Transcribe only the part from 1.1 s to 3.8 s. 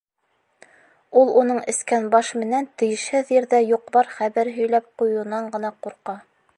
Ул уның эскән баш менән тейешһеҙ ерҙә